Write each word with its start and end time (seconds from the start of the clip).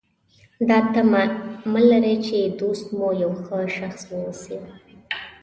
دا 0.69 0.77
تمه 0.93 1.23
مه 1.71 1.81
لرئ 1.89 2.15
چې 2.25 2.37
دوست 2.59 2.85
مو 2.97 3.09
یو 3.23 3.33
ښه 3.43 3.57
شخص 3.77 4.01
واوسي. 4.11 4.57